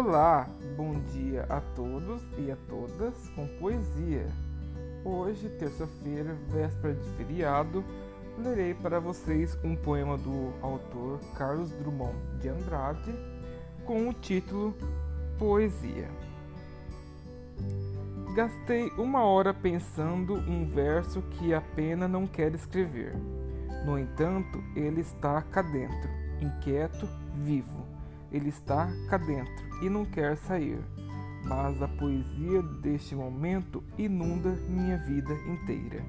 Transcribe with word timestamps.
Olá, 0.00 0.48
bom 0.76 0.92
dia 1.12 1.44
a 1.48 1.60
todos 1.74 2.22
e 2.38 2.52
a 2.52 2.56
todas 2.68 3.28
com 3.30 3.48
poesia. 3.58 4.28
Hoje, 5.04 5.48
terça-feira, 5.48 6.36
véspera 6.52 6.94
de 6.94 7.10
feriado, 7.16 7.84
lerei 8.38 8.74
para 8.74 9.00
vocês 9.00 9.58
um 9.64 9.74
poema 9.74 10.16
do 10.16 10.54
autor 10.62 11.18
Carlos 11.36 11.72
Drummond 11.72 12.16
de 12.40 12.48
Andrade 12.48 13.12
com 13.84 14.08
o 14.08 14.12
título 14.12 14.72
Poesia. 15.36 16.08
Gastei 18.36 18.90
uma 18.90 19.24
hora 19.24 19.52
pensando 19.52 20.34
um 20.34 20.64
verso 20.64 21.22
que 21.22 21.52
a 21.52 21.60
pena 21.60 22.06
não 22.06 22.24
quer 22.24 22.54
escrever. 22.54 23.16
No 23.84 23.98
entanto, 23.98 24.62
ele 24.76 25.00
está 25.00 25.42
cá 25.42 25.60
dentro, 25.60 26.08
inquieto, 26.40 27.08
vivo. 27.34 27.97
Ele 28.30 28.48
está 28.48 28.88
cá 29.08 29.16
dentro 29.16 29.52
e 29.82 29.88
não 29.88 30.04
quer 30.04 30.36
sair. 30.36 30.78
Mas 31.44 31.80
a 31.80 31.88
poesia 31.88 32.62
deste 32.82 33.14
momento 33.14 33.82
inunda 33.96 34.50
minha 34.68 34.98
vida 34.98 35.32
inteira. 35.46 36.04